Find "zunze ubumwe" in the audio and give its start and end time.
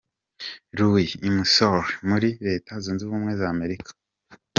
2.83-3.31